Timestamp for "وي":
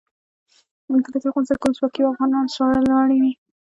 2.01-2.11, 3.23-3.33